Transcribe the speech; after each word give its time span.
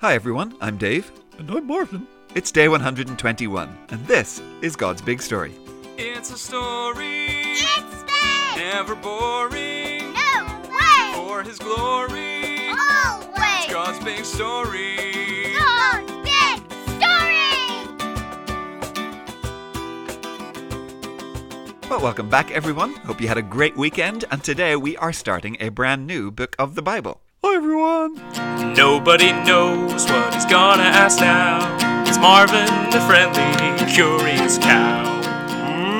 Hi 0.00 0.14
everyone, 0.14 0.54
I'm 0.60 0.76
Dave. 0.78 1.10
And 1.38 1.50
I'm 1.50 1.66
Marvin. 1.66 2.06
It's 2.34 2.50
day 2.52 2.68
121, 2.68 3.78
and 3.90 4.06
this 4.06 4.40
is 4.62 4.76
God's 4.76 5.02
Big 5.02 5.20
Story. 5.22 5.54
It's 5.96 6.30
a 6.30 6.38
story, 6.38 7.26
It's 7.26 8.02
big! 8.04 8.56
never 8.56 8.94
boring. 8.94 10.12
No 10.12 10.62
way! 10.70 11.12
For 11.14 11.42
His 11.42 11.58
glory, 11.58 12.68
Always! 12.68 13.66
God's 13.72 13.98
big 14.04 14.24
story. 14.24 15.54
God's 15.58 16.12
big 16.22 16.62
story! 16.94 17.48
Well, 21.90 22.00
welcome 22.00 22.28
back 22.28 22.50
everyone. 22.52 22.94
Hope 22.96 23.20
you 23.20 23.28
had 23.28 23.38
a 23.38 23.42
great 23.42 23.76
weekend, 23.76 24.24
and 24.30 24.42
today 24.44 24.76
we 24.76 24.96
are 24.98 25.12
starting 25.12 25.56
a 25.60 25.70
brand 25.70 26.06
new 26.06 26.30
book 26.30 26.54
of 26.58 26.74
the 26.76 26.82
Bible. 26.82 27.20
Hi, 27.44 27.54
everyone. 27.54 28.74
Nobody 28.74 29.30
knows 29.30 30.04
what 30.06 30.34
he's 30.34 30.44
gonna 30.44 30.82
ask 30.82 31.20
now. 31.20 32.02
It's 32.04 32.18
Marvin, 32.18 32.66
the 32.90 33.00
friendly, 33.02 33.94
curious 33.94 34.58
cow. 34.58 35.22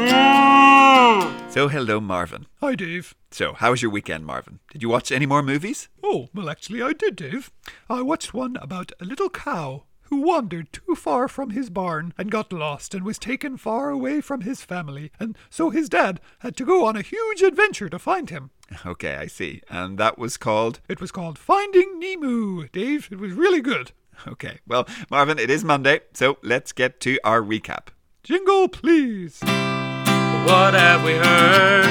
Mm. 0.09 1.51
So, 1.53 1.69
hello 1.69 2.01
Marvin. 2.01 2.47
Hi, 2.61 2.75
Dave. 2.75 3.15
So, 3.31 3.53
how 3.53 3.71
was 3.71 3.83
your 3.83 3.93
weekend, 3.93 4.27
Marvin? 4.27 4.59
Did 4.73 4.83
you 4.83 4.89
watch 4.89 5.13
any 5.13 5.27
more 5.27 5.45
movies? 5.45 5.89
Oh, 6.03 6.29
well, 6.35 6.51
actually, 6.51 6.83
I 6.83 6.93
did, 6.93 7.15
Dave. 7.15 7.53
I 7.89 8.03
watched 8.03 8.35
one 8.35 8.57
about 8.57 8.91
a 9.01 9.05
little 9.05 9.31
cow 9.31 9.85
who 10.09 10.23
wandered 10.23 10.73
too 10.73 10.97
far 10.97 11.29
from 11.29 11.51
his 11.51 11.71
barn 11.71 12.15
and 12.19 12.33
got 12.33 12.53
lost 12.53 12.95
and 12.95 13.05
was 13.05 13.19
taken 13.19 13.57
far 13.57 13.91
away 13.91 14.21
from 14.21 14.41
his 14.41 14.65
family, 14.65 15.13
and 15.21 15.39
so 15.51 15.71
his 15.71 15.89
dad 15.89 16.21
had 16.41 16.57
to 16.57 16.65
go 16.65 16.85
on 16.85 16.97
a 16.97 17.03
huge 17.03 17.43
adventure 17.43 17.89
to 17.91 17.99
find 17.99 18.31
him. 18.31 18.51
Okay, 18.87 19.17
I 19.17 19.27
see. 19.27 19.63
And 19.69 19.99
that 19.99 20.19
was 20.19 20.37
called. 20.37 20.81
It 20.89 21.01
was 21.01 21.11
called 21.11 21.39
Finding 21.39 21.99
Nemo, 21.99 22.65
Dave. 22.73 23.09
It 23.11 23.19
was 23.19 23.33
really 23.33 23.61
good. 23.61 23.93
Okay, 24.27 24.59
well, 24.67 24.87
Marvin, 25.11 25.39
it 25.39 25.49
is 25.49 25.65
Monday, 25.65 26.01
so 26.13 26.39
let's 26.43 26.73
get 26.73 27.01
to 27.01 27.19
our 27.23 27.41
recap. 27.41 27.89
Jingle, 28.23 28.69
please. 28.69 29.41
What 29.41 30.75
have 30.75 31.05
we 31.05 31.13
heard? 31.13 31.85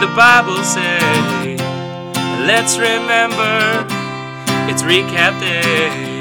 The 0.00 0.12
Bible 0.16 0.62
say. 0.64 0.98
Let's 2.44 2.76
remember, 2.76 3.86
it's 4.68 4.82
recap 4.82 5.38
day. 5.40 6.18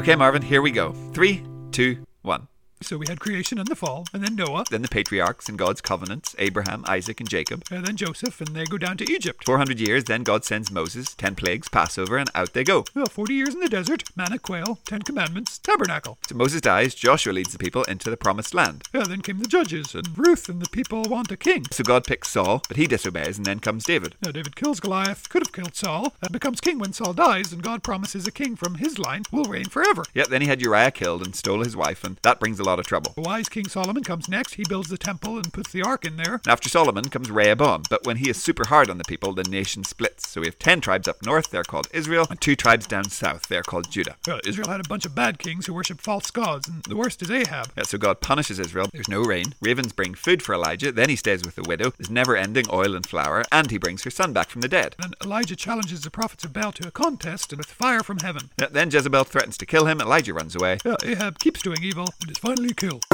Okay, 0.00 0.14
Marvin, 0.14 0.42
here 0.42 0.62
we 0.62 0.70
go. 0.70 0.92
Three, 1.12 1.42
two, 1.72 1.98
one. 2.22 2.46
So 2.80 2.96
we 2.96 3.06
had 3.08 3.18
creation 3.20 3.58
and 3.58 3.66
the 3.66 3.74
fall, 3.76 4.06
and 4.12 4.22
then 4.22 4.36
Noah, 4.36 4.64
Then 4.70 4.82
the 4.82 4.88
patriarchs 4.88 5.48
and 5.48 5.58
God's 5.58 5.80
covenants 5.80 6.34
Abraham, 6.38 6.84
Isaac, 6.86 7.20
and 7.20 7.28
Jacob. 7.28 7.64
and 7.70 7.84
then 7.84 7.96
Joseph, 7.96 8.40
and 8.40 8.54
they 8.54 8.64
go 8.64 8.78
down 8.78 8.96
to 8.98 9.10
Egypt. 9.12 9.44
400 9.44 9.80
years, 9.80 10.04
then 10.04 10.22
God 10.22 10.44
sends 10.44 10.70
Moses, 10.70 11.14
10 11.14 11.34
plagues, 11.34 11.68
Passover, 11.68 12.16
and 12.18 12.30
out 12.34 12.52
they 12.52 12.64
go. 12.64 12.84
Well, 12.94 13.06
40 13.06 13.34
years 13.34 13.54
in 13.54 13.60
the 13.60 13.68
desert, 13.68 14.04
manna 14.16 14.38
quail, 14.38 14.78
Ten 14.84 15.02
Commandments, 15.02 15.58
tabernacle. 15.58 16.18
So 16.28 16.36
Moses 16.36 16.60
dies, 16.60 16.94
Joshua 16.94 17.32
leads 17.32 17.52
the 17.52 17.58
people 17.58 17.82
into 17.84 18.10
the 18.10 18.16
promised 18.16 18.54
land. 18.54 18.84
Yeah, 18.94 19.04
then 19.04 19.22
came 19.22 19.38
the 19.40 19.48
judges, 19.48 19.94
and 19.94 20.16
Ruth, 20.16 20.48
and 20.48 20.60
the 20.62 20.68
people 20.70 21.02
want 21.04 21.32
a 21.32 21.36
king. 21.36 21.64
So 21.72 21.82
God 21.82 22.04
picks 22.04 22.28
Saul, 22.30 22.62
but 22.68 22.76
he 22.76 22.86
disobeys, 22.86 23.36
and 23.38 23.46
then 23.46 23.58
comes 23.60 23.84
David. 23.84 24.14
Now, 24.22 24.30
David 24.30 24.54
kills 24.56 24.80
Goliath, 24.80 25.28
could 25.28 25.42
have 25.42 25.52
killed 25.52 25.74
Saul, 25.74 26.14
and 26.22 26.32
becomes 26.32 26.60
king 26.60 26.78
when 26.78 26.92
Saul 26.92 27.12
dies, 27.12 27.52
and 27.52 27.62
God 27.62 27.82
promises 27.82 28.26
a 28.26 28.32
king 28.32 28.54
from 28.56 28.76
his 28.76 28.98
line 28.98 29.24
will 29.32 29.44
reign 29.44 29.64
forever. 29.66 30.04
Yep, 30.14 30.28
then 30.28 30.42
he 30.42 30.48
had 30.48 30.62
Uriah 30.62 30.90
killed 30.90 31.22
and 31.24 31.34
stole 31.34 31.64
his 31.64 31.76
wife, 31.76 32.04
and 32.04 32.18
that 32.22 32.38
brings 32.40 32.58
a 32.60 32.64
lot 32.68 32.78
of 32.78 32.86
trouble. 32.86 33.12
The 33.14 33.22
wise 33.22 33.48
King 33.48 33.68
Solomon 33.68 34.04
comes 34.04 34.28
next. 34.28 34.54
He 34.54 34.64
builds 34.68 34.88
the 34.88 34.98
temple 34.98 35.36
and 35.36 35.52
puts 35.52 35.72
the 35.72 35.82
ark 35.82 36.04
in 36.04 36.16
there. 36.16 36.40
After 36.46 36.68
Solomon 36.68 37.08
comes 37.08 37.30
Rehoboam, 37.30 37.84
but 37.88 38.04
when 38.06 38.18
he 38.18 38.28
is 38.28 38.42
super 38.42 38.66
hard 38.66 38.90
on 38.90 38.98
the 38.98 39.04
people, 39.04 39.32
the 39.32 39.44
nation 39.44 39.84
splits. 39.84 40.28
So 40.28 40.40
we 40.40 40.46
have 40.46 40.58
10 40.58 40.80
tribes 40.80 41.08
up 41.08 41.24
north, 41.24 41.50
they're 41.50 41.64
called 41.64 41.88
Israel, 41.92 42.26
and 42.28 42.40
two 42.40 42.56
tribes 42.56 42.86
down 42.86 43.04
south, 43.10 43.48
they're 43.48 43.62
called 43.62 43.90
Judah. 43.90 44.16
Uh, 44.28 44.38
Israel 44.44 44.68
had 44.68 44.80
a 44.80 44.88
bunch 44.88 45.06
of 45.06 45.14
bad 45.14 45.38
kings 45.38 45.66
who 45.66 45.74
worship 45.74 46.00
false 46.00 46.30
gods, 46.30 46.68
and 46.68 46.82
the 46.84 46.96
worst 46.96 47.22
is 47.22 47.30
Ahab. 47.30 47.68
Yeah, 47.76 47.84
so 47.84 47.98
God 47.98 48.20
punishes 48.20 48.58
Israel. 48.58 48.88
There's 48.92 49.08
no 49.08 49.22
rain. 49.22 49.54
Ravens 49.60 49.92
bring 49.92 50.14
food 50.14 50.42
for 50.42 50.54
Elijah. 50.54 50.92
Then 50.92 51.08
he 51.08 51.16
stays 51.16 51.44
with 51.44 51.54
the 51.54 51.62
widow. 51.62 51.92
There's 51.96 52.10
never 52.10 52.36
ending 52.36 52.66
oil 52.72 52.94
and 52.94 53.06
flour. 53.06 53.44
And 53.52 53.70
he 53.70 53.78
brings 53.78 54.04
her 54.04 54.10
son 54.10 54.32
back 54.32 54.50
from 54.50 54.60
the 54.60 54.68
dead. 54.68 54.96
Then 54.98 55.12
Elijah 55.22 55.56
challenges 55.56 56.02
the 56.02 56.10
prophets 56.10 56.44
of 56.44 56.52
Baal 56.52 56.72
to 56.72 56.88
a 56.88 56.90
contest 56.90 57.52
and 57.52 57.58
with 57.58 57.68
fire 57.68 58.02
from 58.02 58.18
heaven. 58.18 58.50
Yeah, 58.58 58.66
then 58.70 58.90
Jezebel 58.90 59.24
threatens 59.24 59.56
to 59.58 59.66
kill 59.66 59.86
him. 59.86 60.00
Elijah 60.00 60.34
runs 60.34 60.56
away. 60.56 60.78
Yeah, 60.84 60.96
Ahab 61.04 61.38
keeps 61.38 61.62
doing 61.62 61.82
evil 61.82 62.06
and 62.20 62.30
is 62.30 62.38
finally 62.38 62.57
killed. 62.66 63.04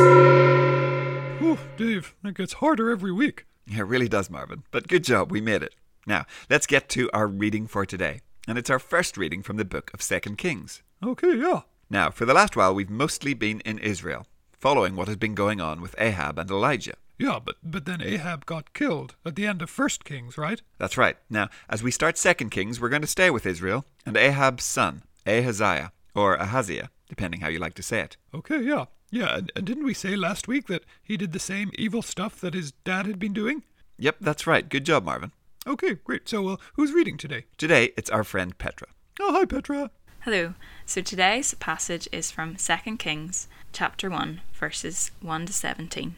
Whew, 1.39 1.59
Dave, 1.77 2.15
it 2.25 2.35
gets 2.35 2.55
harder 2.55 2.91
every 2.91 3.13
week. 3.13 3.47
Yeah, 3.67 3.81
it 3.81 3.83
really 3.83 4.09
does, 4.09 4.31
Marvin. 4.31 4.63
But 4.71 4.89
good 4.89 5.05
job, 5.05 5.31
we 5.31 5.41
made 5.41 5.63
it. 5.63 5.75
Now, 6.07 6.25
let's 6.49 6.67
get 6.67 6.89
to 6.91 7.11
our 7.13 7.27
reading 7.27 7.67
for 7.67 7.85
today. 7.85 8.21
And 8.49 8.59
it's 8.59 8.71
our 8.71 8.79
first 8.79 9.17
reading 9.17 9.43
from 9.43 9.57
the 9.57 9.65
book 9.65 9.91
of 9.95 10.03
Second 10.03 10.39
Kings. 10.39 10.83
Okay, 11.05 11.37
yeah. 11.37 11.63
Now, 11.91 12.11
for 12.11 12.25
the 12.25 12.35
last 12.35 12.57
while, 12.57 12.75
we've 12.75 12.91
mostly 12.91 13.35
been 13.35 13.61
in 13.61 13.79
Israel, 13.79 14.27
following 14.53 14.97
what 14.97 15.09
has 15.09 15.17
been 15.17 15.35
going 15.35 15.61
on 15.61 15.81
with 15.81 15.95
Ahab 15.99 16.39
and 16.39 16.51
Elijah. 16.51 16.95
Yeah, 17.19 17.39
but 17.45 17.57
but 17.63 17.85
then 17.85 18.03
Ahab 18.03 18.45
got 18.45 18.75
killed 18.75 19.15
at 19.25 19.37
the 19.37 19.47
end 19.47 19.63
of 19.63 19.71
First 19.71 20.05
Kings, 20.05 20.37
right? 20.37 20.61
That's 20.79 20.99
right. 20.99 21.17
Now, 21.31 21.49
as 21.69 21.83
we 21.83 21.91
start 21.91 22.19
Second 22.19 22.51
Kings, 22.51 22.81
we're 22.81 22.89
going 22.89 23.03
to 23.03 23.09
stay 23.09 23.31
with 23.31 23.47
Israel 23.47 23.85
and 24.05 24.17
Ahab's 24.17 24.65
son, 24.65 25.05
Ahaziah, 25.27 25.93
or 26.15 26.37
Ahaziah, 26.37 26.91
depending 27.09 27.41
how 27.41 27.49
you 27.49 27.59
like 27.59 27.75
to 27.75 27.83
say 27.83 28.01
it. 28.01 28.17
Okay, 28.35 28.61
yeah. 28.63 28.87
Yeah, 29.15 29.37
and, 29.37 29.53
and 29.55 29.65
didn't 29.65 29.85
we 29.85 29.95
say 29.95 30.17
last 30.17 30.49
week 30.49 30.67
that 30.67 30.83
he 31.01 31.17
did 31.17 31.31
the 31.31 31.39
same 31.39 31.71
evil 31.79 32.03
stuff 32.03 32.41
that 32.41 32.53
his 32.53 32.73
dad 32.73 33.07
had 33.07 33.21
been 33.21 33.33
doing? 33.33 33.63
Yep, 33.97 34.17
that's 34.21 34.45
right. 34.45 34.69
Good 34.69 34.85
job, 34.85 35.05
Marvin. 35.05 35.31
Okay, 35.69 35.95
great. 36.03 36.29
So, 36.29 36.49
uh, 36.49 36.57
who's 36.73 36.91
reading 36.91 37.17
today? 37.17 37.45
Today, 37.57 37.93
it's 37.97 38.11
our 38.11 38.25
friend 38.25 38.59
Petra. 38.59 38.89
Oh, 39.21 39.33
hi, 39.33 39.45
Petra. 39.45 39.93
Hello. 40.23 40.55
So 40.85 41.01
today's 41.01 41.55
passage 41.55 42.09
is 42.11 42.33
from 42.33 42.57
2 42.57 42.97
Kings 42.97 43.47
chapter 43.73 44.11
1 44.11 44.41
verses 44.53 45.13
1 45.21 45.47
to 45.47 45.53
17. 45.53 46.17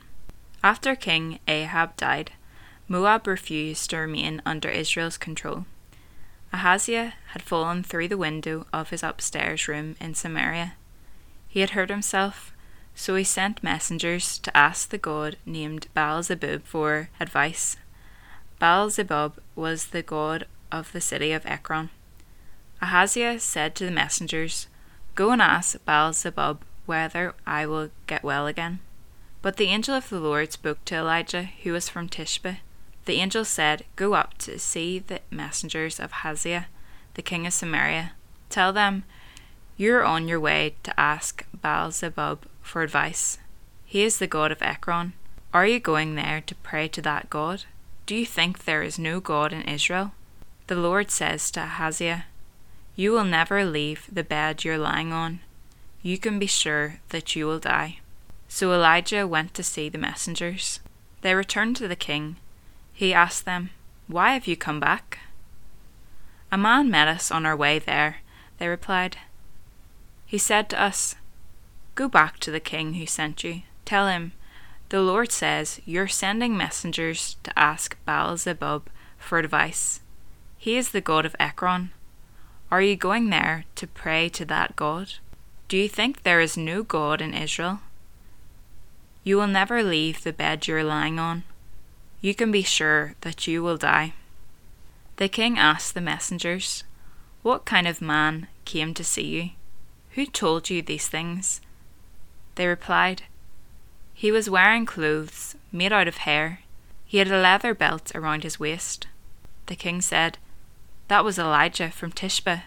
After 0.65 0.97
King 0.97 1.39
Ahab 1.47 1.99
died, 1.99 2.33
Moab 2.89 3.27
refused 3.27 3.91
to 3.91 3.99
remain 3.99 4.41
under 4.47 4.71
Israel's 4.71 5.19
control. 5.19 5.67
Ahaziah 6.51 7.13
had 7.33 7.43
fallen 7.43 7.83
through 7.83 8.09
the 8.09 8.17
window 8.17 8.67
of 8.73 8.89
his 8.89 9.03
upstairs 9.03 9.69
room 9.69 9.97
in 10.01 10.15
Samaria. 10.15 10.77
He 11.47 11.61
had 11.61 11.71
hurt 11.71 11.91
himself, 11.91 12.55
so 12.99 13.15
he 13.15 13.23
sent 13.23 13.62
messengers 13.62 14.39
to 14.39 14.57
ask 14.57 14.89
the 14.89 14.99
god 14.99 15.37
named 15.45 15.87
Baal-zebub 15.93 16.65
for 16.65 17.11
advice. 17.21 17.77
Baal-zebub 18.59 19.39
was 19.55 19.89
the 19.89 20.03
god 20.03 20.47
of 20.73 20.91
the 20.93 21.01
city 21.01 21.31
of 21.31 21.45
Ekron. 21.45 21.91
Ahaziah 22.81 23.39
said 23.39 23.75
to 23.75 23.84
the 23.84 23.91
messengers, 23.91 24.67
Go 25.15 25.31
and 25.31 25.43
ask 25.43 25.84
Baal-zebub 25.84 26.62
whether 26.87 27.34
I 27.47 27.67
will 27.67 27.91
get 28.07 28.23
well 28.23 28.47
again. 28.47 28.81
But 29.43 29.59
the 29.59 29.67
angel 29.67 29.95
of 29.95 30.09
the 30.09 30.19
Lord 30.19 30.53
spoke 30.53 30.83
to 30.87 30.97
Elijah, 30.97 31.51
who 31.63 31.73
was 31.73 31.91
from 31.91 32.09
Tishbe. 32.09 32.59
The 33.05 33.21
angel 33.21 33.45
said, 33.45 33.84
Go 33.95 34.15
up 34.15 34.39
to 34.39 34.59
see 34.59 34.99
the 34.99 35.21
messengers 35.31 36.01
of 36.01 36.13
Ahaziah, 36.13 36.67
the 37.13 37.23
king 37.23 37.47
of 37.47 37.53
Samaria. 37.53 38.13
Tell 38.49 38.73
them, 38.73 39.05
You 39.77 39.97
are 39.97 40.05
on 40.05 40.28
your 40.28 40.41
way 40.41 40.77
to 40.83 40.99
ask 40.99 41.45
Baal-zebub 41.53 42.47
for 42.66 42.82
advice. 42.82 43.38
He 43.84 44.03
is 44.03 44.19
the 44.19 44.27
god 44.27 44.53
of 44.53 44.62
Ekron. 44.62 45.12
Are 45.54 45.66
you 45.66 45.81
going 45.81 46.15
there 46.15 46.43
to 46.47 46.54
pray 46.56 46.88
to 46.88 47.00
that 47.03 47.31
god? 47.31 47.65
Do 48.06 48.15
you 48.15 48.27
think 48.27 48.65
there 48.65 48.82
is 48.82 48.99
no 48.99 49.19
God 49.21 49.53
in 49.53 49.62
Israel? 49.62 50.12
The 50.66 50.77
Lord 50.77 51.10
says 51.10 51.50
to 51.53 51.60
Ahaziah, 51.60 52.27
You 52.94 53.12
will 53.12 53.25
never 53.25 53.65
leave 53.65 54.06
the 54.12 54.22
bed 54.22 54.65
you're 54.65 54.78
lying 54.78 55.12
on. 55.12 55.41
You 56.03 56.19
can 56.19 56.38
be 56.38 56.47
sure 56.47 57.00
that 57.09 57.34
you 57.34 57.47
will 57.47 57.59
die. 57.59 57.99
So 58.49 58.72
Elijah 58.72 59.27
went 59.27 59.54
to 59.54 59.62
see 59.62 59.88
the 59.88 59.98
messengers. 59.98 60.78
They 61.22 61.34
returned 61.34 61.77
to 61.77 61.88
the 61.88 61.97
king. 61.97 62.37
He 62.93 63.12
asked 63.12 63.44
them, 63.44 63.71
Why 64.06 64.34
have 64.34 64.47
you 64.47 64.56
come 64.56 64.78
back? 64.78 65.19
A 66.53 66.56
man 66.56 66.91
met 66.91 67.09
us 67.09 67.33
on 67.33 67.44
our 67.44 67.56
way 67.56 67.80
there, 67.80 68.18
they 68.59 68.68
replied. 68.68 69.16
He 70.27 70.39
said 70.39 70.68
to 70.71 70.80
us, 70.80 71.16
Go 71.97 72.09
back 72.09 72.39
to 72.41 72.51
the 72.51 72.60
king 72.60 72.95
who 72.95 73.07
sent 73.07 73.43
you. 73.43 73.63
Tell 73.84 74.07
him, 74.07 74.33
The 74.91 75.01
Lord 75.01 75.33
says 75.33 75.81
you're 75.84 76.07
sending 76.07 76.57
messengers 76.57 77.37
to 77.43 77.59
ask 77.59 77.97
Baal 78.04 78.37
Zebub 78.37 78.89
for 79.19 79.39
advice. 79.39 80.01
He 80.59 80.77
is 80.77 80.91
the 80.91 81.01
god 81.01 81.27
of 81.27 81.34
Ekron. 81.41 81.91
Are 82.71 82.83
you 82.83 82.97
going 82.97 83.31
there 83.31 83.65
to 83.77 83.87
pray 83.87 84.28
to 84.31 84.45
that 84.45 84.77
god? 84.77 85.15
Do 85.69 85.77
you 85.77 85.89
think 85.89 86.22
there 86.22 86.41
is 86.41 86.57
no 86.57 86.83
God 86.83 87.21
in 87.21 87.33
Israel? 87.33 87.81
You 89.25 89.39
will 89.39 89.47
never 89.47 89.83
leave 89.83 90.22
the 90.22 90.33
bed 90.33 90.66
you're 90.69 90.84
lying 90.84 91.19
on. 91.19 91.45
You 92.21 92.34
can 92.34 92.53
be 92.53 92.63
sure 92.63 93.15
that 93.22 93.47
you 93.47 93.63
will 93.63 93.77
die. 93.77 94.13
The 95.16 95.28
king 95.28 95.59
asked 95.59 95.95
the 95.95 96.01
messengers, 96.01 96.84
What 97.42 97.65
kind 97.65 97.89
of 97.89 98.03
man 98.03 98.49
came 98.65 98.92
to 98.95 99.03
see 99.03 99.27
you? 99.27 99.51
Who 100.10 100.27
told 100.27 100.69
you 100.69 100.83
these 100.83 101.09
things? 101.09 101.60
They 102.56 102.66
replied, 102.66 103.22
He 104.12 104.32
was 104.32 104.50
wearing 104.50 104.84
clothes 104.84 105.56
made 105.70 105.92
out 105.92 106.08
of 106.08 106.18
hair. 106.18 106.60
He 107.06 107.18
had 107.18 107.28
a 107.28 107.41
leather 107.41 107.74
belt 107.74 108.12
around 108.14 108.42
his 108.42 108.58
waist. 108.58 109.06
The 109.66 109.76
king 109.76 110.00
said, 110.00 110.38
That 111.08 111.24
was 111.24 111.38
Elijah 111.38 111.91
from 111.91 112.12
Tishbe. 112.12 112.62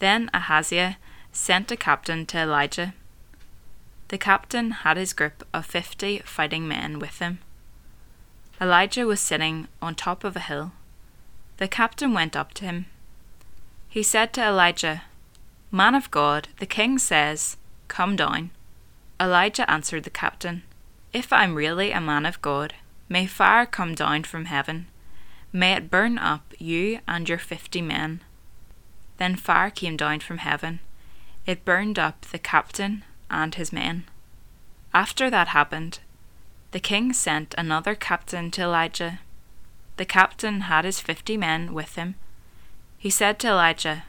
Then 0.00 0.30
Ahaziah 0.34 0.98
sent 1.32 1.70
a 1.70 1.76
captain 1.76 2.26
to 2.26 2.38
Elijah. 2.38 2.94
The 4.08 4.18
captain 4.18 4.70
had 4.70 4.96
his 4.96 5.12
group 5.12 5.46
of 5.54 5.64
fifty 5.64 6.18
fighting 6.18 6.68
men 6.68 6.98
with 6.98 7.18
him. 7.20 7.38
Elijah 8.60 9.06
was 9.06 9.20
sitting 9.20 9.66
on 9.80 9.94
top 9.94 10.24
of 10.24 10.36
a 10.36 10.40
hill. 10.40 10.72
The 11.56 11.68
captain 11.68 12.12
went 12.12 12.36
up 12.36 12.52
to 12.54 12.64
him. 12.64 12.86
He 13.88 14.02
said 14.02 14.32
to 14.34 14.44
Elijah, 14.44 15.02
Man 15.70 15.94
of 15.94 16.10
God, 16.10 16.48
the 16.58 16.66
king 16.66 16.98
says, 16.98 17.56
Come 17.88 18.16
down. 18.16 18.50
Elijah 19.20 19.70
answered 19.70 20.04
the 20.04 20.10
captain, 20.10 20.62
If 21.12 21.32
I 21.32 21.44
am 21.44 21.54
really 21.54 21.92
a 21.92 22.00
man 22.00 22.26
of 22.26 22.42
God, 22.42 22.74
may 23.08 23.26
fire 23.26 23.66
come 23.66 23.94
down 23.94 24.24
from 24.24 24.46
heaven. 24.46 24.86
May 25.52 25.74
it 25.74 25.90
burn 25.90 26.18
up 26.18 26.52
you 26.58 26.98
and 27.06 27.28
your 27.28 27.38
fifty 27.38 27.80
men. 27.80 28.22
Then 29.18 29.36
fire 29.36 29.70
came 29.70 29.96
down 29.96 30.20
from 30.20 30.38
heaven. 30.38 30.80
It 31.46 31.64
burned 31.64 31.98
up 31.98 32.22
the 32.22 32.38
captain 32.38 33.04
and 33.30 33.54
his 33.54 33.72
men. 33.72 34.04
After 34.92 35.30
that 35.30 35.48
happened, 35.48 36.00
the 36.72 36.80
king 36.80 37.12
sent 37.12 37.54
another 37.56 37.94
captain 37.94 38.50
to 38.52 38.62
Elijah. 38.62 39.20
The 39.96 40.04
captain 40.04 40.62
had 40.62 40.84
his 40.84 40.98
fifty 40.98 41.36
men 41.36 41.72
with 41.72 41.94
him. 41.94 42.16
He 42.98 43.10
said 43.10 43.38
to 43.40 43.48
Elijah, 43.48 44.04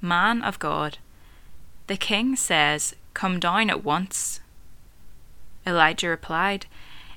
Man 0.00 0.42
of 0.42 0.60
God, 0.60 0.98
the 1.88 1.96
king 1.96 2.36
says, 2.36 2.94
Come 3.16 3.40
down 3.40 3.70
at 3.70 3.82
once. 3.82 4.40
Elijah 5.66 6.10
replied, 6.10 6.66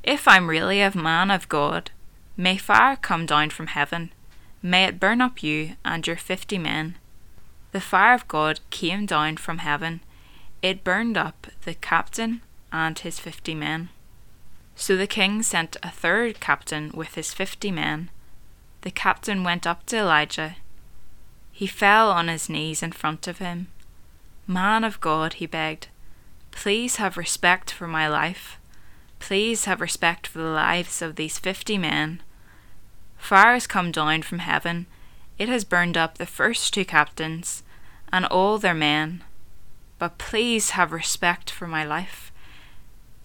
If 0.01 0.29
I'm 0.29 0.49
really 0.49 0.79
a 0.79 0.95
man 0.95 1.29
of 1.29 1.49
God, 1.49 1.91
may 2.37 2.55
fire 2.55 2.95
come 2.95 3.25
down 3.25 3.49
from 3.49 3.67
heaven. 3.67 4.13
May 4.63 4.85
it 4.85 4.97
burn 4.97 5.19
up 5.19 5.43
you 5.43 5.75
and 5.83 6.07
your 6.07 6.15
fifty 6.15 6.57
men. 6.57 6.95
The 7.73 7.81
fire 7.81 8.13
of 8.13 8.29
God 8.29 8.61
came 8.69 9.05
down 9.07 9.35
from 9.35 9.57
heaven. 9.57 9.99
It 10.61 10.85
burned 10.85 11.17
up 11.17 11.47
the 11.65 11.73
captain 11.73 12.43
and 12.71 12.97
his 12.97 13.19
fifty 13.19 13.53
men. 13.53 13.89
So 14.77 14.95
the 14.95 15.05
king 15.05 15.43
sent 15.43 15.75
a 15.83 15.91
third 15.91 16.39
captain 16.39 16.91
with 16.93 17.15
his 17.15 17.33
fifty 17.33 17.71
men. 17.71 18.09
The 18.83 18.91
captain 18.91 19.43
went 19.43 19.67
up 19.67 19.85
to 19.87 19.97
Elijah. 19.97 20.55
He 21.51 21.67
fell 21.67 22.09
on 22.09 22.29
his 22.29 22.47
knees 22.47 22.81
in 22.81 22.93
front 22.93 23.27
of 23.27 23.39
him. 23.39 23.67
Man 24.49 24.83
of 24.83 24.99
God, 24.99 25.33
he 25.33 25.45
begged, 25.45 25.89
please 26.49 26.95
have 26.95 27.17
respect 27.17 27.69
for 27.69 27.87
my 27.87 28.07
life. 28.07 28.57
Please 29.19 29.65
have 29.65 29.79
respect 29.79 30.25
for 30.25 30.39
the 30.39 30.45
lives 30.45 31.03
of 31.03 31.17
these 31.17 31.37
fifty 31.37 31.77
men. 31.77 32.23
Fire 33.15 33.53
has 33.53 33.67
come 33.67 33.91
down 33.91 34.23
from 34.23 34.39
heaven. 34.39 34.87
It 35.37 35.49
has 35.49 35.63
burned 35.63 35.97
up 35.97 36.17
the 36.17 36.25
first 36.25 36.73
two 36.73 36.83
captains 36.83 37.61
and 38.11 38.25
all 38.25 38.57
their 38.57 38.73
men. 38.73 39.23
But 39.99 40.17
please 40.17 40.71
have 40.71 40.91
respect 40.91 41.51
for 41.51 41.67
my 41.67 41.85
life. 41.85 42.31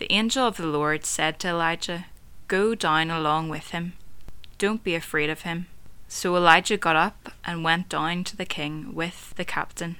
The 0.00 0.12
angel 0.12 0.46
of 0.46 0.58
the 0.58 0.66
Lord 0.66 1.06
said 1.06 1.38
to 1.38 1.48
Elijah, 1.48 2.04
Go 2.48 2.74
down 2.74 3.10
along 3.10 3.48
with 3.48 3.70
him. 3.70 3.94
Don't 4.58 4.84
be 4.84 4.94
afraid 4.94 5.30
of 5.30 5.40
him. 5.40 5.68
So 6.06 6.36
Elijah 6.36 6.76
got 6.76 6.96
up 6.96 7.32
and 7.46 7.64
went 7.64 7.88
down 7.88 8.24
to 8.24 8.36
the 8.36 8.44
king 8.44 8.94
with 8.94 9.32
the 9.36 9.46
captain. 9.46 9.96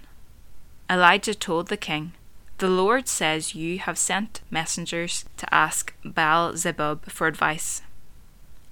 Elijah 0.90 1.34
told 1.34 1.69
the 1.69 1.76
king, 1.76 2.12
The 2.58 2.69
Lord 2.69 3.08
says 3.08 3.54
you 3.54 3.78
have 3.78 3.98
sent 3.98 4.40
messengers 4.50 5.25
to 5.38 5.54
ask 5.54 5.94
Baal 6.04 6.56
Zebub 6.56 7.06
for 7.06 7.26
advice. 7.26 7.82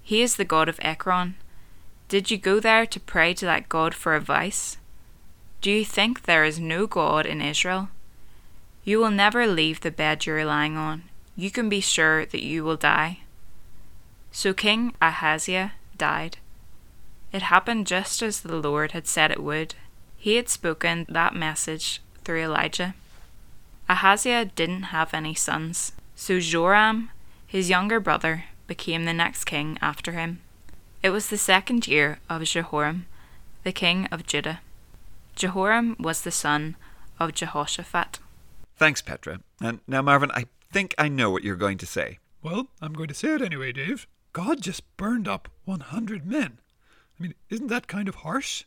He 0.02 0.22
is 0.22 0.36
the 0.36 0.44
god 0.44 0.68
of 0.68 0.78
Ekron. 0.82 1.36
Did 2.08 2.30
you 2.30 2.36
go 2.36 2.60
there 2.60 2.84
to 2.84 3.00
pray 3.00 3.32
to 3.34 3.46
that 3.46 3.68
god 3.68 3.94
for 3.94 4.14
advice? 4.14 4.76
Do 5.62 5.70
you 5.70 5.84
think 5.84 6.22
there 6.22 6.44
is 6.44 6.58
no 6.58 6.88
God 6.88 7.24
in 7.24 7.40
Israel? 7.40 7.88
You 8.84 8.98
will 8.98 9.12
never 9.12 9.46
leave 9.46 9.80
the 9.80 9.92
bed 9.92 10.26
you 10.26 10.34
are 10.34 10.44
lying 10.44 10.76
on. 10.76 11.04
You 11.36 11.52
can 11.52 11.68
be 11.68 11.80
sure 11.80 12.26
that 12.26 12.42
you 12.42 12.64
will 12.64 12.76
die. 12.76 13.20
So 14.32 14.52
King 14.52 14.92
Ahaziah 15.00 15.72
died. 15.96 16.38
It 17.32 17.42
happened 17.42 17.86
just 17.86 18.22
as 18.22 18.40
the 18.40 18.56
Lord 18.56 18.90
had 18.90 19.06
said 19.06 19.30
it 19.30 19.42
would. 19.42 19.76
He 20.22 20.36
had 20.36 20.48
spoken 20.48 21.04
that 21.08 21.34
message 21.34 22.00
through 22.22 22.44
Elijah. 22.44 22.94
Ahaziah 23.88 24.44
didn't 24.44 24.94
have 24.94 25.12
any 25.12 25.34
sons, 25.34 25.90
so 26.14 26.38
Joram, 26.38 27.10
his 27.44 27.68
younger 27.68 27.98
brother, 27.98 28.44
became 28.68 29.04
the 29.04 29.12
next 29.12 29.46
king 29.46 29.78
after 29.82 30.12
him. 30.12 30.38
It 31.02 31.10
was 31.10 31.28
the 31.28 31.36
second 31.36 31.88
year 31.88 32.20
of 32.30 32.44
Jehoram, 32.44 33.06
the 33.64 33.72
king 33.72 34.06
of 34.12 34.24
Judah. 34.24 34.60
Jehoram 35.34 35.96
was 35.98 36.20
the 36.20 36.30
son 36.30 36.76
of 37.18 37.34
Jehoshaphat. 37.34 38.20
Thanks, 38.76 39.02
Petra. 39.02 39.40
And 39.60 39.80
now, 39.88 40.02
Marvin, 40.02 40.30
I 40.30 40.44
think 40.72 40.94
I 40.98 41.08
know 41.08 41.32
what 41.32 41.42
you're 41.42 41.56
going 41.56 41.78
to 41.78 41.86
say. 41.86 42.20
Well, 42.44 42.68
I'm 42.80 42.92
going 42.92 43.08
to 43.08 43.14
say 43.14 43.34
it 43.34 43.42
anyway, 43.42 43.72
Dave. 43.72 44.06
God 44.32 44.60
just 44.60 44.96
burned 44.96 45.26
up 45.26 45.48
100 45.64 46.24
men. 46.24 46.58
I 47.18 47.22
mean, 47.24 47.34
isn't 47.50 47.66
that 47.66 47.88
kind 47.88 48.08
of 48.08 48.14
harsh? 48.14 48.62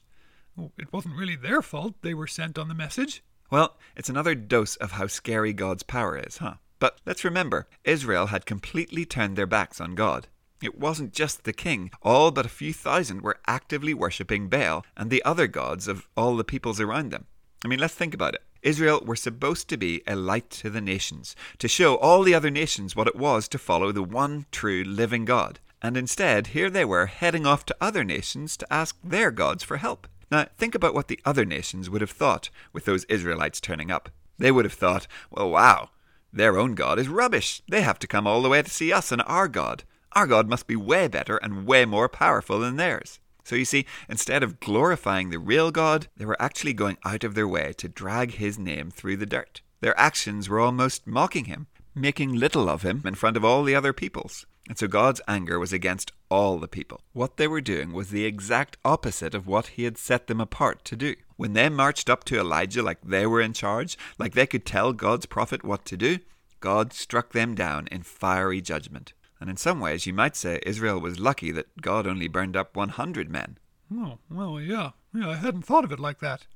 It 0.77 0.93
wasn't 0.93 1.17
really 1.17 1.35
their 1.35 1.61
fault 1.61 1.95
they 2.01 2.13
were 2.13 2.27
sent 2.27 2.57
on 2.57 2.67
the 2.67 2.73
message. 2.73 3.23
Well, 3.51 3.77
it's 3.95 4.09
another 4.09 4.35
dose 4.35 4.75
of 4.77 4.93
how 4.93 5.07
scary 5.07 5.53
God's 5.53 5.83
power 5.83 6.17
is, 6.17 6.37
huh? 6.37 6.55
But 6.79 6.99
let's 7.05 7.23
remember, 7.23 7.67
Israel 7.83 8.27
had 8.27 8.45
completely 8.45 9.05
turned 9.05 9.35
their 9.35 9.45
backs 9.45 9.79
on 9.79 9.95
God. 9.95 10.27
It 10.61 10.79
wasn't 10.79 11.13
just 11.13 11.43
the 11.43 11.53
king. 11.53 11.91
All 12.01 12.31
but 12.31 12.45
a 12.45 12.49
few 12.49 12.73
thousand 12.73 13.21
were 13.21 13.39
actively 13.45 13.93
worshipping 13.93 14.49
Baal 14.49 14.85
and 14.95 15.09
the 15.09 15.23
other 15.23 15.47
gods 15.47 15.87
of 15.87 16.07
all 16.15 16.35
the 16.35 16.43
peoples 16.43 16.79
around 16.79 17.11
them. 17.11 17.25
I 17.63 17.67
mean, 17.67 17.79
let's 17.79 17.93
think 17.93 18.13
about 18.13 18.35
it. 18.35 18.43
Israel 18.61 19.03
were 19.05 19.15
supposed 19.15 19.69
to 19.69 19.77
be 19.77 20.01
a 20.07 20.15
light 20.15 20.49
to 20.51 20.69
the 20.69 20.81
nations, 20.81 21.35
to 21.59 21.67
show 21.67 21.97
all 21.97 22.23
the 22.23 22.33
other 22.33 22.49
nations 22.49 22.95
what 22.95 23.07
it 23.07 23.15
was 23.15 23.47
to 23.49 23.57
follow 23.57 23.91
the 23.91 24.03
one 24.03 24.45
true 24.51 24.83
living 24.83 25.25
God. 25.25 25.59
And 25.81 25.95
instead, 25.95 26.47
here 26.47 26.69
they 26.69 26.85
were 26.85 27.05
heading 27.05 27.45
off 27.45 27.65
to 27.65 27.77
other 27.79 28.03
nations 28.03 28.57
to 28.57 28.73
ask 28.73 28.97
their 29.03 29.29
gods 29.29 29.63
for 29.63 29.77
help. 29.77 30.07
Now, 30.31 30.47
think 30.57 30.75
about 30.75 30.93
what 30.93 31.07
the 31.07 31.19
other 31.25 31.45
nations 31.45 31.89
would 31.89 32.01
have 32.01 32.11
thought 32.11 32.49
with 32.73 32.85
those 32.85 33.05
Israelites 33.05 33.61
turning 33.61 33.91
up. 33.91 34.09
They 34.37 34.51
would 34.51 34.65
have 34.65 34.73
thought, 34.73 35.07
well, 35.29 35.49
wow, 35.49 35.89
their 36.33 36.57
own 36.57 36.75
God 36.75 36.99
is 36.99 37.07
rubbish. 37.07 37.61
They 37.69 37.81
have 37.81 37.99
to 37.99 38.07
come 38.07 38.27
all 38.27 38.41
the 38.41 38.49
way 38.49 38.61
to 38.61 38.69
see 38.69 38.91
us 38.91 39.11
and 39.11 39.21
our 39.25 39.47
God. 39.47 39.83
Our 40.13 40.27
God 40.27 40.49
must 40.49 40.67
be 40.67 40.75
way 40.75 41.07
better 41.07 41.37
and 41.37 41.65
way 41.65 41.85
more 41.85 42.09
powerful 42.09 42.59
than 42.59 42.75
theirs. 42.75 43.19
So 43.43 43.55
you 43.55 43.65
see, 43.65 43.85
instead 44.09 44.41
of 44.41 44.59
glorifying 44.59 45.29
the 45.29 45.39
real 45.39 45.69
God, 45.71 46.07
they 46.17 46.25
were 46.25 46.41
actually 46.41 46.73
going 46.73 46.97
out 47.05 47.23
of 47.23 47.35
their 47.35 47.47
way 47.47 47.73
to 47.77 47.87
drag 47.87 48.33
his 48.33 48.57
name 48.57 48.89
through 48.89 49.17
the 49.17 49.25
dirt. 49.25 49.61
Their 49.81 49.97
actions 49.99 50.49
were 50.49 50.59
almost 50.59 51.05
mocking 51.05 51.45
him, 51.45 51.67
making 51.93 52.33
little 52.33 52.67
of 52.67 52.81
him 52.81 53.03
in 53.05 53.15
front 53.15 53.37
of 53.37 53.45
all 53.45 53.63
the 53.63 53.75
other 53.75 53.93
peoples. 53.93 54.45
And 54.67 54.77
so 54.77 54.87
God's 54.87 55.21
anger 55.27 55.59
was 55.59 55.71
against 55.71 56.11
all 56.29 56.57
the 56.57 56.67
people. 56.67 57.01
What 57.13 57.37
they 57.37 57.47
were 57.47 57.61
doing 57.61 57.93
was 57.93 58.09
the 58.09 58.25
exact 58.25 58.77
opposite 58.83 59.35
of 59.35 59.45
what 59.45 59.67
he 59.67 59.83
had 59.83 59.97
set 59.97 60.27
them 60.27 60.41
apart 60.41 60.83
to 60.85 60.95
do. 60.95 61.15
When 61.37 61.53
they 61.53 61.69
marched 61.69 62.09
up 62.09 62.23
to 62.25 62.39
Elijah 62.39 62.81
like 62.81 62.99
they 63.03 63.27
were 63.27 63.41
in 63.41 63.53
charge, 63.53 63.97
like 64.17 64.33
they 64.33 64.47
could 64.47 64.65
tell 64.65 64.91
God's 64.93 65.27
prophet 65.27 65.63
what 65.63 65.85
to 65.85 65.97
do, 65.97 66.19
God 66.59 66.93
struck 66.93 67.31
them 67.33 67.53
down 67.53 67.87
in 67.91 68.01
fiery 68.01 68.59
judgment. 68.59 69.13
And 69.39 69.49
in 69.49 69.57
some 69.57 69.79
ways, 69.79 70.07
you 70.07 70.13
might 70.13 70.35
say 70.35 70.59
Israel 70.65 70.99
was 70.99 71.19
lucky 71.19 71.51
that 71.51 71.81
God 71.81 72.07
only 72.07 72.27
burned 72.27 72.55
up 72.55 72.75
100 72.75 73.29
men. 73.29 73.57
Oh, 73.93 74.17
well, 74.31 74.59
yeah. 74.59 74.91
Yeah, 75.13 75.29
I 75.29 75.35
hadn't 75.35 75.63
thought 75.63 75.83
of 75.83 75.91
it 75.91 75.99
like 75.99 76.19
that. 76.19 76.47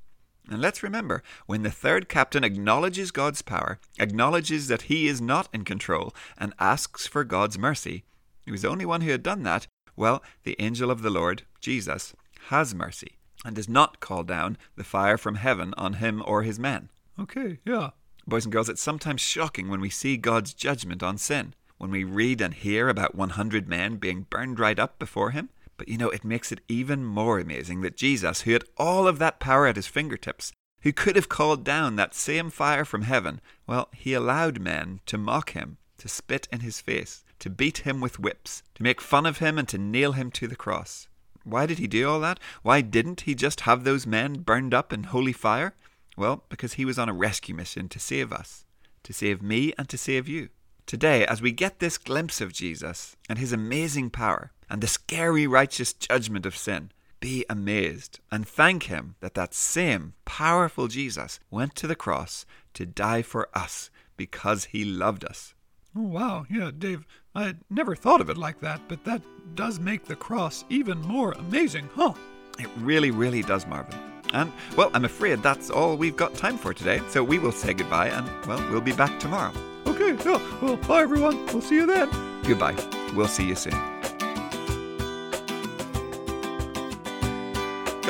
And 0.48 0.60
let's 0.60 0.82
remember, 0.82 1.22
when 1.46 1.62
the 1.62 1.70
third 1.70 2.08
captain 2.08 2.42
acknowledges 2.42 3.10
God's 3.10 3.42
power, 3.42 3.78
acknowledges 3.98 4.68
that 4.68 4.82
he 4.82 5.06
is 5.06 5.20
not 5.20 5.48
in 5.52 5.64
control, 5.64 6.14
and 6.38 6.54
asks 6.58 7.06
for 7.06 7.24
God's 7.24 7.58
mercy, 7.58 8.04
he 8.44 8.50
was 8.50 8.62
the 8.62 8.68
only 8.68 8.86
one 8.86 9.02
who 9.02 9.10
had 9.10 9.22
done 9.22 9.42
that, 9.44 9.66
well, 9.96 10.22
the 10.44 10.56
angel 10.58 10.90
of 10.90 11.02
the 11.02 11.10
Lord, 11.10 11.42
Jesus, 11.60 12.14
has 12.48 12.74
mercy, 12.74 13.18
and 13.44 13.54
does 13.54 13.68
not 13.68 14.00
call 14.00 14.22
down 14.22 14.56
the 14.76 14.84
fire 14.84 15.18
from 15.18 15.36
heaven 15.36 15.74
on 15.76 15.94
him 15.94 16.22
or 16.26 16.42
his 16.42 16.58
men. 16.58 16.88
Okay, 17.18 17.58
yeah. 17.64 17.90
Boys 18.26 18.44
and 18.44 18.52
girls, 18.52 18.68
it's 18.68 18.82
sometimes 18.82 19.20
shocking 19.20 19.68
when 19.68 19.80
we 19.80 19.90
see 19.90 20.16
God's 20.16 20.54
judgment 20.54 21.02
on 21.02 21.18
sin, 21.18 21.54
when 21.78 21.90
we 21.90 22.02
read 22.02 22.40
and 22.40 22.54
hear 22.54 22.88
about 22.88 23.14
100 23.14 23.68
men 23.68 23.96
being 23.96 24.26
burned 24.30 24.58
right 24.58 24.78
up 24.78 24.98
before 24.98 25.30
him. 25.30 25.50
But 25.80 25.88
you 25.88 25.96
know, 25.96 26.10
it 26.10 26.24
makes 26.24 26.52
it 26.52 26.60
even 26.68 27.06
more 27.06 27.40
amazing 27.40 27.80
that 27.80 27.96
Jesus, 27.96 28.42
who 28.42 28.52
had 28.52 28.64
all 28.76 29.08
of 29.08 29.18
that 29.18 29.40
power 29.40 29.66
at 29.66 29.76
his 29.76 29.86
fingertips, 29.86 30.52
who 30.82 30.92
could 30.92 31.16
have 31.16 31.30
called 31.30 31.64
down 31.64 31.96
that 31.96 32.14
same 32.14 32.50
fire 32.50 32.84
from 32.84 33.00
heaven, 33.00 33.40
well, 33.66 33.88
he 33.94 34.12
allowed 34.12 34.60
men 34.60 35.00
to 35.06 35.16
mock 35.16 35.52
him, 35.52 35.78
to 35.96 36.06
spit 36.06 36.46
in 36.52 36.60
his 36.60 36.82
face, 36.82 37.24
to 37.38 37.48
beat 37.48 37.78
him 37.78 37.98
with 38.02 38.18
whips, 38.18 38.62
to 38.74 38.82
make 38.82 39.00
fun 39.00 39.24
of 39.24 39.38
him, 39.38 39.56
and 39.56 39.66
to 39.70 39.78
nail 39.78 40.12
him 40.12 40.30
to 40.32 40.46
the 40.46 40.54
cross. 40.54 41.08
Why 41.44 41.64
did 41.64 41.78
he 41.78 41.86
do 41.86 42.06
all 42.06 42.20
that? 42.20 42.38
Why 42.62 42.82
didn't 42.82 43.22
he 43.22 43.34
just 43.34 43.60
have 43.62 43.84
those 43.84 44.06
men 44.06 44.40
burned 44.40 44.74
up 44.74 44.92
in 44.92 45.04
holy 45.04 45.32
fire? 45.32 45.72
Well, 46.14 46.44
because 46.50 46.74
he 46.74 46.84
was 46.84 46.98
on 46.98 47.08
a 47.08 47.14
rescue 47.14 47.54
mission 47.54 47.88
to 47.88 47.98
save 47.98 48.34
us, 48.34 48.66
to 49.04 49.14
save 49.14 49.40
me 49.40 49.72
and 49.78 49.88
to 49.88 49.96
save 49.96 50.28
you. 50.28 50.50
Today, 50.84 51.24
as 51.24 51.40
we 51.40 51.52
get 51.52 51.78
this 51.78 51.96
glimpse 51.96 52.42
of 52.42 52.52
Jesus 52.52 53.16
and 53.30 53.38
his 53.38 53.54
amazing 53.54 54.10
power 54.10 54.52
and 54.70 54.80
the 54.80 54.86
scary 54.86 55.46
righteous 55.46 55.92
judgment 55.92 56.46
of 56.46 56.56
sin, 56.56 56.92
be 57.18 57.44
amazed 57.50 58.20
and 58.30 58.48
thank 58.48 58.84
Him 58.84 59.16
that 59.20 59.34
that 59.34 59.52
same 59.52 60.14
powerful 60.24 60.88
Jesus 60.88 61.38
went 61.50 61.74
to 61.74 61.86
the 61.86 61.96
cross 61.96 62.46
to 62.74 62.86
die 62.86 63.20
for 63.20 63.48
us 63.52 63.90
because 64.16 64.66
He 64.66 64.84
loved 64.84 65.24
us. 65.24 65.54
Oh, 65.96 66.02
wow. 66.02 66.46
Yeah, 66.48 66.70
Dave, 66.76 67.04
I 67.34 67.44
had 67.44 67.58
never 67.68 67.94
thought 67.96 68.20
of 68.20 68.30
it 68.30 68.38
like 68.38 68.60
that, 68.60 68.80
but 68.88 69.04
that 69.04 69.22
does 69.54 69.80
make 69.80 70.04
the 70.04 70.16
cross 70.16 70.64
even 70.70 71.00
more 71.02 71.32
amazing, 71.32 71.90
huh? 71.94 72.14
It 72.58 72.68
really, 72.78 73.10
really 73.10 73.42
does, 73.42 73.66
Marvin. 73.66 73.98
And, 74.32 74.52
well, 74.76 74.90
I'm 74.94 75.04
afraid 75.04 75.42
that's 75.42 75.70
all 75.70 75.96
we've 75.96 76.16
got 76.16 76.34
time 76.34 76.56
for 76.56 76.72
today, 76.72 77.00
so 77.08 77.24
we 77.24 77.38
will 77.38 77.52
say 77.52 77.74
goodbye 77.74 78.08
and, 78.08 78.28
well, 78.46 78.64
we'll 78.70 78.80
be 78.80 78.92
back 78.92 79.18
tomorrow. 79.18 79.52
Okay, 79.86 80.12
yeah. 80.24 80.40
Well, 80.62 80.76
bye, 80.76 81.02
everyone. 81.02 81.44
We'll 81.46 81.62
see 81.62 81.76
you 81.76 81.86
then. 81.86 82.08
Goodbye. 82.44 82.76
We'll 83.14 83.28
see 83.28 83.46
you 83.46 83.56
soon. 83.56 83.99